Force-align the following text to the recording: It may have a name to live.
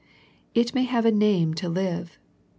It 0.55 0.73
may 0.73 0.81
have 0.85 1.05
a 1.05 1.11
name 1.11 1.53
to 1.53 1.69
live. 1.69 2.17